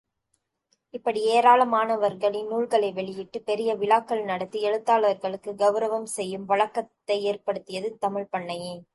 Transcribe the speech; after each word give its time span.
இப்படி 0.93 1.19
ஏராளமானவர்களின் 1.31 2.47
நூல்களை 2.47 2.91
வெளியிட்டு, 2.91 3.41
பெரிய 3.41 3.75
விழாக்கள் 3.75 4.23
நடத்தி 4.23 4.59
எழுத்தாளர்களுக்குக் 4.61 5.59
கெளரவம் 5.59 6.05
செய்யும் 6.15 6.45
வழக்கத்தை 6.45 7.23
ஏற்படுத்தியது 7.23 7.97
தமிழ்ப் 7.97 8.31
பண்ணையே! 8.31 8.73